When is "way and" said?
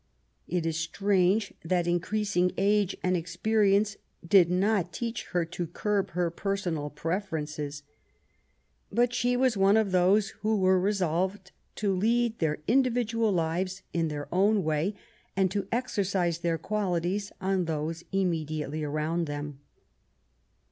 14.63-15.51